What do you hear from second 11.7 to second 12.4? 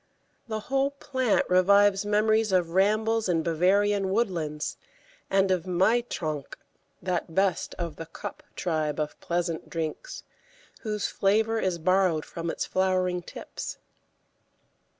borrowed